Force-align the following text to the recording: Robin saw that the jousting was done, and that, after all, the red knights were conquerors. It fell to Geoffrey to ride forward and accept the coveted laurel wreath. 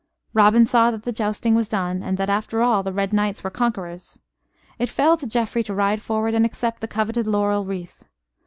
Robin 0.33 0.65
saw 0.65 0.89
that 0.89 1.03
the 1.03 1.11
jousting 1.11 1.53
was 1.53 1.69
done, 1.69 2.01
and 2.01 2.17
that, 2.17 2.27
after 2.27 2.63
all, 2.63 2.81
the 2.81 2.91
red 2.91 3.13
knights 3.13 3.43
were 3.43 3.51
conquerors. 3.51 4.19
It 4.79 4.89
fell 4.89 5.15
to 5.15 5.27
Geoffrey 5.27 5.61
to 5.65 5.75
ride 5.75 6.01
forward 6.01 6.33
and 6.33 6.43
accept 6.43 6.81
the 6.81 6.87
coveted 6.87 7.27
laurel 7.27 7.65
wreath. 7.65 8.03